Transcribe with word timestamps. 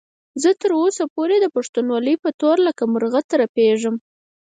زه 0.41 0.49
تر 0.61 0.71
اوسه 0.81 1.03
پورې 1.15 1.35
د 1.41 1.45
پښتونولۍ 1.55 2.15
په 2.23 2.29
تور 2.39 2.57
لکه 2.67 2.83
مرغه 2.93 3.21
ترپېږم. 3.31 3.95